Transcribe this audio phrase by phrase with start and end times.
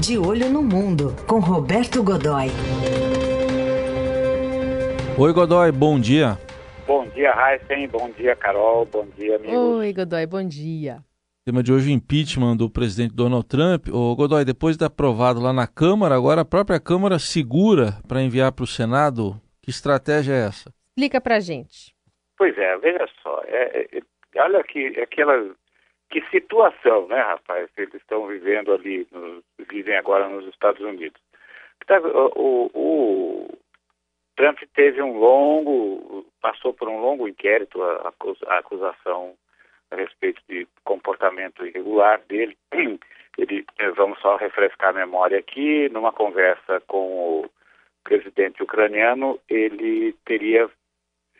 [0.00, 2.46] De Olho no Mundo, com Roberto Godoy.
[5.18, 6.38] Oi, Godoy, bom dia.
[6.86, 7.86] Bom dia, Heisen.
[7.88, 8.86] Bom dia, Carol.
[8.86, 9.54] Bom dia, amigos.
[9.54, 11.04] Oi, Godoy, bom dia.
[11.44, 13.88] Tema de hoje, o impeachment do presidente Donald Trump.
[13.92, 18.52] Ô, Godoy, depois de aprovado lá na Câmara, agora a própria Câmara segura para enviar
[18.52, 19.38] para o Senado.
[19.60, 20.72] Que estratégia é essa?
[20.96, 21.94] Explica pra gente.
[22.38, 23.42] Pois é, veja só.
[23.44, 25.34] É, é, olha que aquela
[26.10, 29.06] que situação, né, rapaz, eles estão vivendo ali,
[29.70, 31.20] vivem agora nos Estados Unidos.
[31.86, 33.58] Tá, o, o,
[34.36, 38.12] Trump teve um longo, passou por um longo inquérito, a,
[38.48, 39.34] a acusação
[39.90, 42.56] a respeito de comportamento irregular dele.
[43.38, 47.50] Ele, eh, vamos só refrescar a memória aqui, numa conversa com o
[48.02, 50.68] presidente ucraniano, ele teria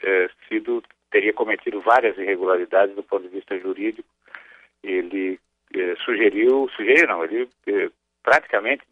[0.02, 4.08] eh, sido, teria cometido várias irregularidades do ponto de vista jurídico
[4.82, 5.38] ele
[5.74, 7.90] eh, sugeriu, sugeriu não, ele eh,
[8.22, 8.82] praticamente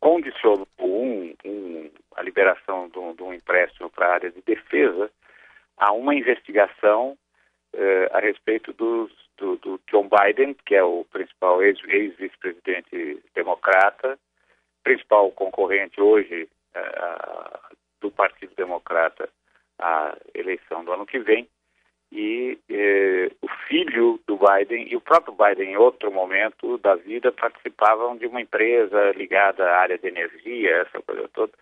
[0.00, 5.10] condicionou um, um, a liberação de um, de um empréstimo para a área de defesa
[5.76, 7.16] a uma investigação
[7.72, 14.18] eh, a respeito dos, do, do, John Biden, que é o principal ex-vice-presidente democrata,
[14.82, 17.58] principal concorrente hoje eh,
[18.00, 19.28] do Partido Democrata
[19.78, 21.48] à eleição do ano que vem,
[22.12, 27.32] e eh, o filho do Biden e o próprio Biden, em outro momento da vida,
[27.32, 31.52] participavam de uma empresa ligada à área de energia, essa coisa toda,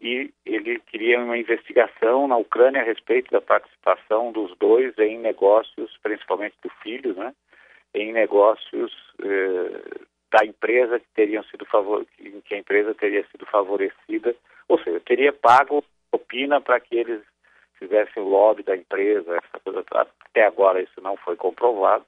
[0.00, 5.96] e ele queria uma investigação na Ucrânia a respeito da participação dos dois em negócios,
[6.02, 7.32] principalmente do filho, né,
[7.94, 8.92] em negócios
[9.22, 10.00] eh,
[10.32, 12.04] da empresa que teriam sido favor...
[12.18, 14.34] em que a empresa teria sido favorecida,
[14.68, 17.22] ou seja, teria pago opina para que eles
[17.82, 22.04] fizesse o lobby da empresa, essa coisa, até agora isso não foi comprovado.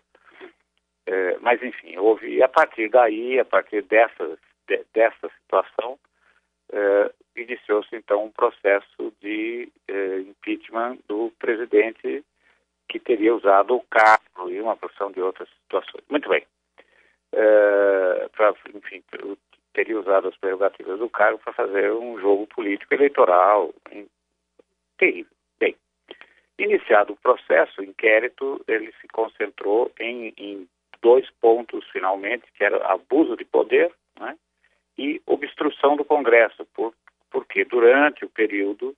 [1.07, 5.99] É, mas, enfim, houve, e a partir daí, a partir dessa, de, dessa situação,
[6.73, 12.25] é, iniciou-se então um processo de é, impeachment do presidente
[12.89, 16.05] que teria usado o cargo e uma porção de outras situações.
[16.09, 16.47] Muito bem.
[17.33, 19.03] É, pra, enfim,
[19.75, 23.75] teria usado as prerrogativas do cargo para fazer um jogo político eleitoral
[26.85, 30.69] Iniciado o processo, o inquérito, ele se concentrou em, em
[31.01, 33.91] dois pontos, finalmente, que era abuso de poder
[34.21, 34.37] né,
[34.99, 36.93] e obstrução do Congresso, por,
[37.31, 38.95] porque durante o período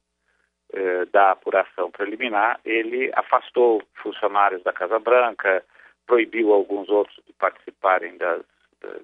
[0.72, 5.64] eh, da apuração preliminar, ele afastou funcionários da Casa Branca,
[6.08, 8.42] proibiu alguns outros de participarem das,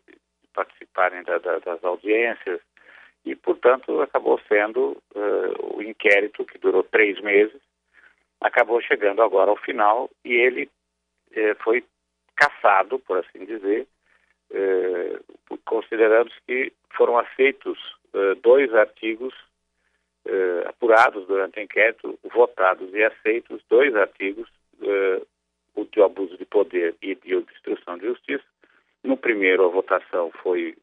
[0.09, 2.61] de participarem da, da, das audiências,
[3.25, 7.63] e, portanto, acabou sendo uh, o inquérito que durou três meses,
[8.43, 10.71] acabou chegando agora ao final e ele
[11.33, 11.85] eh, foi
[12.37, 13.87] caçado, por assim dizer,
[14.51, 15.19] eh,
[15.65, 17.79] considerando que foram aceitos
[18.13, 19.35] eh, dois artigos
[20.27, 24.49] eh, apurados durante o inquérito, votados e aceitos dois artigos,
[25.75, 28.45] o de abuso de poder e de obstrução de justiça.
[29.05, 30.77] No primeiro, a votação foi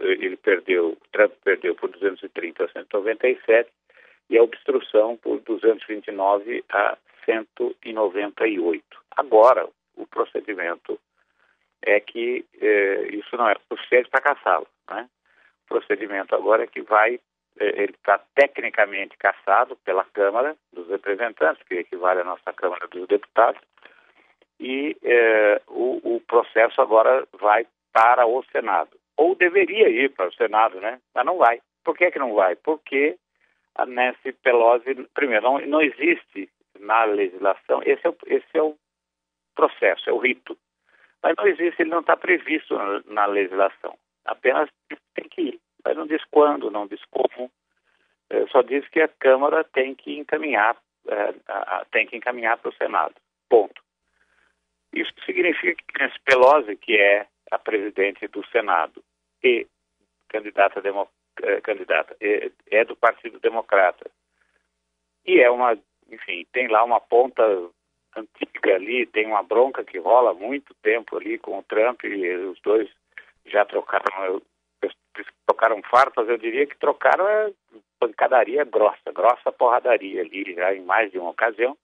[0.00, 3.70] ele perdeu, Trump perdeu por 230 a 197
[4.32, 8.82] e a obstrução por 229 a 198.
[9.14, 10.98] Agora, o procedimento
[11.82, 14.66] é que eh, isso não é suficiente para caçá-lo.
[14.90, 15.06] Né?
[15.66, 17.20] O procedimento agora é que vai,
[17.60, 23.06] eh, ele está tecnicamente caçado pela Câmara dos Representantes, que equivale à nossa Câmara dos
[23.06, 23.60] Deputados,
[24.58, 28.96] e eh, o, o processo agora vai para o Senado.
[29.18, 30.98] Ou deveria ir para o Senado, né?
[31.14, 31.60] Mas não vai.
[31.84, 32.56] Por que, que não vai?
[32.56, 33.18] Porque
[33.74, 38.76] a Nancy Pelosi, primeiro, não, não existe na legislação, esse é, o, esse é o
[39.54, 40.56] processo, é o rito.
[41.22, 43.96] Mas não existe, ele não está previsto na, na, legislação.
[44.24, 44.68] Apenas
[45.14, 45.60] tem que ir.
[45.84, 47.50] Mas não diz quando, não diz como.
[48.30, 50.76] É, só diz que a Câmara tem que encaminhar,
[51.08, 53.14] é, a, tem que encaminhar para o Senado.
[53.48, 53.80] Ponto.
[54.92, 59.02] Isso significa que Nancy Pelosi, que é a presidente do Senado
[59.42, 59.66] e
[60.28, 61.21] candidata democrata, é,
[61.62, 64.10] candidata, é, é, do Partido Democrata.
[65.24, 65.78] E é uma,
[66.10, 67.42] enfim, tem lá uma ponta
[68.16, 72.34] antiga ali, tem uma bronca que rola há muito tempo ali com o Trump e
[72.36, 72.90] os dois
[73.46, 74.42] já trocaram,
[75.46, 77.50] trocaram farpas, eu diria que trocaram a
[77.98, 81.76] pancadaria grossa, grossa porradaria ali, já em mais de uma ocasião.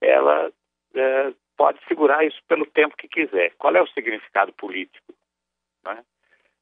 [0.00, 0.52] Ela
[0.94, 3.54] é, pode segurar isso pelo tempo que quiser.
[3.56, 5.14] Qual é o significado político?
[5.84, 6.04] Né?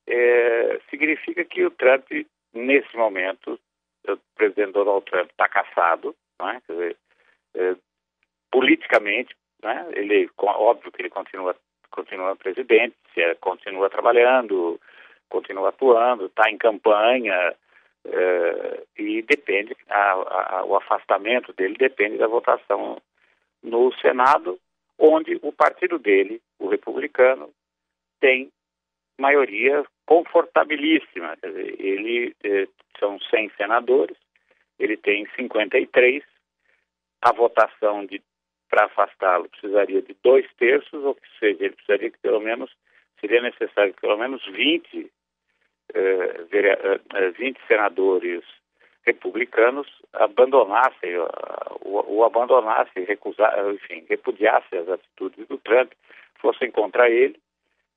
[0.06, 2.06] É, significa que o Trump,
[2.52, 3.58] nesse momento,
[4.08, 6.60] o presidente Donald Trump está caçado, é?
[6.68, 6.96] dizer,
[7.54, 7.76] é,
[8.50, 9.86] politicamente, né?
[9.92, 11.56] ele, óbvio que ele continua,
[11.90, 12.96] continua presidente,
[13.40, 14.80] continua trabalhando,
[15.28, 17.54] continua atuando, está em campanha
[18.06, 20.12] uh, e depende, a,
[20.58, 23.00] a, o afastamento dele depende da votação
[23.62, 24.58] no Senado,
[24.98, 27.50] onde o partido dele, o republicano,
[28.20, 28.50] tem
[29.18, 31.38] maioria confortabilíssima.
[31.42, 32.68] Ele eh,
[32.98, 34.16] são 100 senadores,
[34.78, 36.22] ele tem 53.
[37.22, 38.06] A votação
[38.68, 42.70] para afastá-lo precisaria de dois terços, ou seja, ele precisaria que pelo menos
[43.20, 45.10] seria necessário que pelo menos 20,
[45.94, 48.44] eh, 20 eh, senadores
[49.06, 51.16] republicanos abandonassem
[51.80, 55.92] o, abandonassem, recusassem, enfim, repudiassem as atitudes do Trump,
[56.38, 57.40] fossem contra ele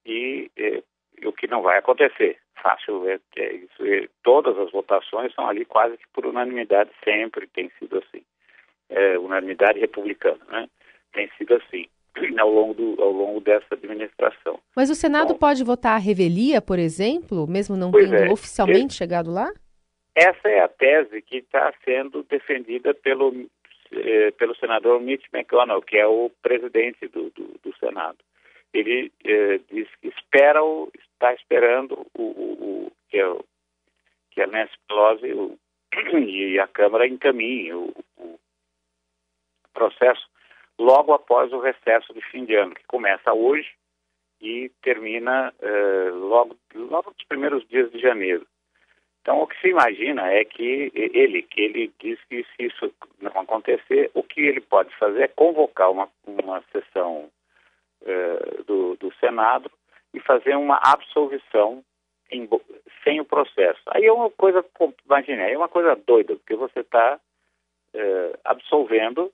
[0.06, 0.82] e eh,
[1.24, 2.38] o que não vai acontecer.
[2.62, 7.48] Fácil, é, é isso, é, todas as votações são ali quase que por unanimidade, sempre
[7.48, 8.24] tem sido assim.
[8.90, 10.68] É, unanimidade republicana, né?
[11.14, 11.88] Tem sido assim
[12.40, 14.60] ao longo, do, ao longo dessa administração.
[14.76, 18.98] Mas o Senado pode votar a revelia, por exemplo, mesmo não tendo é, oficialmente esse,
[18.98, 19.52] chegado lá?
[20.16, 23.48] Essa é a tese que está sendo defendida pelo,
[23.92, 28.18] eh, pelo senador Mitch McConnell, que é o presidente do, do, do Senado
[28.78, 33.36] ele eh, diz que espera o, está esperando o, o, o, que, é
[34.32, 35.58] que a Nancy Pelosi o,
[36.20, 38.40] e a Câmara encaminhem o, o
[39.74, 40.28] processo
[40.78, 43.70] logo após o recesso de fim de ano, que começa hoje
[44.42, 48.46] e termina eh, logo, logo nos primeiros dias de janeiro.
[49.22, 53.32] Então, o que se imagina é que ele, que ele diz que se isso não
[53.42, 57.32] acontecer, o que ele pode fazer é convocar uma, uma sessão
[58.06, 59.72] eh, do, do, Senado
[60.16, 61.84] e fazer uma absolvição
[62.32, 62.48] em,
[63.04, 63.82] sem o processo.
[63.88, 64.66] Aí é uma coisa,
[65.06, 67.20] imagine, é uma coisa doida, porque você está
[67.94, 69.32] eh, absolvendo,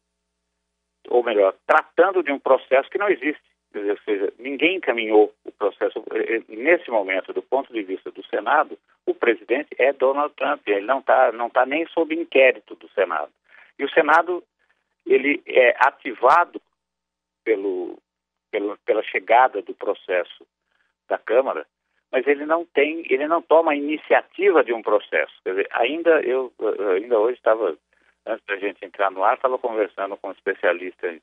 [1.07, 3.41] ou melhor, tratando de um processo que não existe.
[3.73, 6.03] Dizer, ou seja, ninguém encaminhou o processo.
[6.11, 10.67] Eh, nesse momento, do ponto de vista do Senado, o presidente é Donald Trump.
[10.67, 13.31] Ele não está não tá nem sob inquérito do Senado.
[13.79, 14.43] E o Senado
[15.05, 16.61] ele é ativado
[17.43, 17.97] pelo,
[18.51, 20.45] pela, pela chegada do processo
[21.11, 21.65] da Câmara,
[22.11, 25.33] mas ele não tem, ele não toma a iniciativa de um processo.
[25.43, 26.51] Quer dizer, ainda eu,
[26.95, 27.77] ainda hoje estava,
[28.25, 31.13] antes da gente entrar no ar, estava conversando com um especialista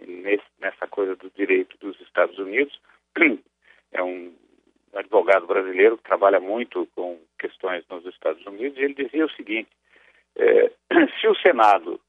[0.00, 2.78] nesse, nessa coisa do direito dos Estados Unidos.
[3.92, 4.32] É um
[4.94, 9.68] advogado brasileiro que trabalha muito com questões nos Estados Unidos e ele dizia o seguinte:
[10.36, 10.70] é,
[11.20, 12.00] se o Senado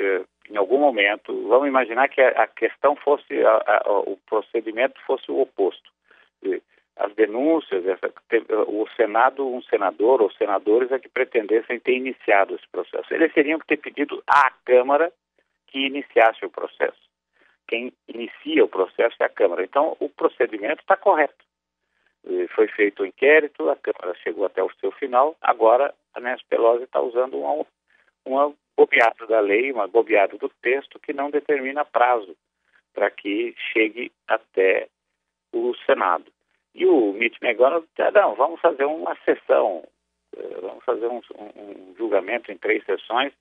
[0.00, 5.30] é, em algum momento, vamos imaginar que a, questão fosse, a, a, o procedimento fosse
[5.30, 5.91] o oposto.
[6.96, 8.12] As denúncias, essa,
[8.68, 13.12] o Senado, um senador ou senadores é que pretendessem ter iniciado esse processo.
[13.12, 15.12] Eles teriam que ter pedido à Câmara
[15.68, 17.00] que iniciasse o processo.
[17.66, 19.64] Quem inicia o processo é a Câmara.
[19.64, 21.44] Então, o procedimento está correto.
[22.54, 26.84] Foi feito o inquérito, a Câmara chegou até o seu final, agora a Nancy Pelosi
[26.84, 27.66] está usando uma,
[28.24, 32.36] uma bobeado da lei, uma bobeada do texto que não determina prazo
[32.94, 34.88] para que chegue até
[35.52, 36.31] o Senado.
[36.74, 39.84] E o Mitch McConnell disse, ah, não, vamos fazer uma sessão,
[40.36, 43.32] uh, vamos fazer um, um, julgamento em três sessões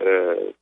[0.00, 0.54] uh,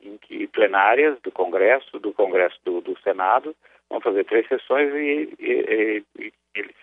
[0.00, 3.54] em que, plenárias do Congresso, do Congresso do, do Senado,
[3.88, 6.34] vamos fazer três sessões e, e, e,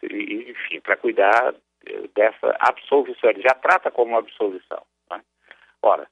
[0.03, 1.55] e enfim, para cuidar
[1.85, 3.29] eh, dessa absolvição.
[3.29, 4.83] Ele já trata como absolvição.
[5.09, 5.21] Né?
[5.81, 6.07] Ora,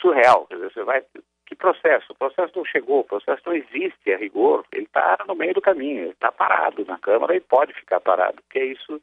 [0.00, 0.46] surreal.
[0.46, 1.04] Quer dizer, você vai.
[1.66, 2.12] Processo?
[2.12, 5.60] O processo não chegou, o processo não existe a rigor, ele está no meio do
[5.60, 9.02] caminho, ele está parado na Câmara e pode ficar parado, porque é isso,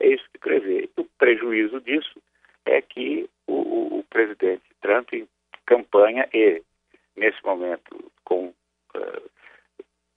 [0.00, 0.90] é isso que prevê.
[0.96, 2.20] O prejuízo disso
[2.64, 5.28] é que o, o, o presidente Trump em
[5.64, 6.60] campanha e,
[7.14, 8.46] nesse momento, com
[8.96, 9.30] uh,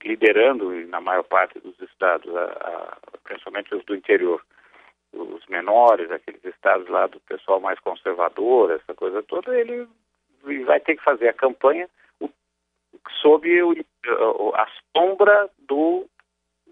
[0.04, 4.44] liderando na maior parte dos estados, a, a, principalmente os do interior,
[5.14, 9.88] os menores, aqueles estados lá do pessoal mais conservador, essa coisa toda, ele
[10.66, 11.90] vai ter que fazer a campanha
[13.22, 13.48] sob
[14.54, 16.06] a sombra do,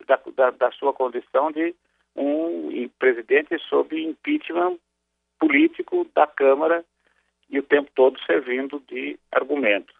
[0.07, 1.73] da, da, da, sua condição de
[2.15, 4.77] um presidente sob impeachment
[5.39, 6.83] político da Câmara
[7.49, 9.93] e o tempo todo servindo de argumento.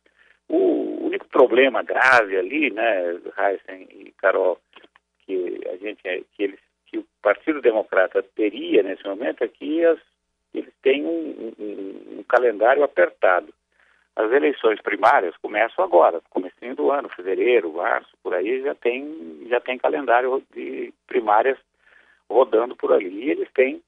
[0.48, 4.60] O único problema grave ali, né, Heisen e Carol,
[5.26, 6.02] que a gente
[6.36, 6.60] que eles
[6.92, 9.98] que o Partido Democrata teria nesse momento é que as,
[10.54, 13.54] eles têm um, um, um, calendário apertado.
[14.16, 19.60] As eleições primárias começam agora, comecinho do ano, fevereiro, março, por aí já tem, já
[19.60, 21.58] tem calendário de primárias
[22.30, 23.26] rodando por ali.
[23.26, 23.82] E eles têm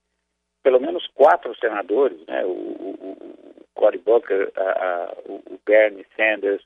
[0.63, 2.45] pelo menos quatro senadores, né?
[2.45, 6.63] o, o, o Cory Booker, a, a, o Bernie Sanders,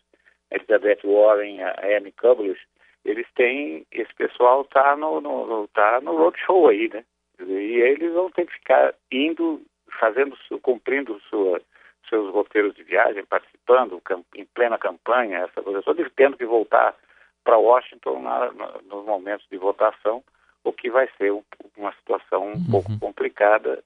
[0.51, 2.63] Elizabeth Warren, a Amy Klobuchar,
[3.03, 7.05] eles têm, esse pessoal está no, no, tá no roadshow aí, né?
[7.39, 9.61] E eles vão ter que ficar indo,
[9.99, 11.61] fazendo, cumprindo sua,
[12.09, 14.01] seus roteiros de viagem, participando
[14.35, 16.95] em plena campanha, essa coisa toda, tendo que voltar
[17.43, 20.23] para Washington na, na, nos momentos de votação,
[20.63, 21.43] o que vai ser um,
[21.77, 22.65] uma situação um uhum.
[22.69, 23.83] pouco complicada.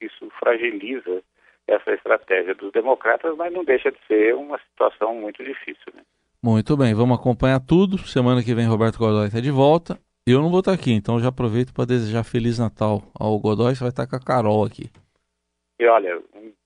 [0.00, 1.22] Isso fragiliza
[1.66, 5.92] essa estratégia dos democratas, mas não deixa de ser uma situação muito difícil.
[5.94, 6.02] Né?
[6.42, 7.98] Muito bem, vamos acompanhar tudo.
[7.98, 9.98] Semana que vem Roberto Godoy está de volta.
[10.26, 13.74] Eu não vou estar aqui, então já aproveito para desejar Feliz Natal ao Godoy.
[13.74, 14.90] Você vai estar com a Carol aqui.
[15.80, 16.20] E olha,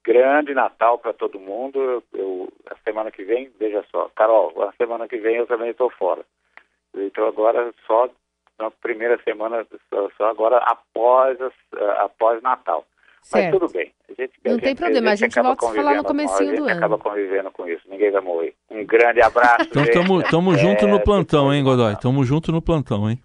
[0.06, 1.82] grande Natal para todo mundo.
[1.82, 5.70] Eu, eu, a semana que vem, veja só, Carol, a semana que vem eu também
[5.70, 6.22] estou fora.
[6.94, 8.08] Então agora só
[8.58, 11.36] na primeira semana, só, só agora após,
[11.98, 12.86] após Natal.
[13.22, 13.44] Certo.
[13.44, 13.92] Mas tudo bem.
[14.16, 16.62] Gente, não gente, tem problema, a gente, a gente volta a falar no comecinho do
[16.62, 16.66] ano.
[16.66, 18.54] A gente acaba convivendo com isso, ninguém vai morrer.
[18.70, 19.68] Um grande abraço.
[19.68, 21.92] então estamos junto no plantão, hein, Godoy?
[21.92, 23.20] Estamos junto no plantão, hein?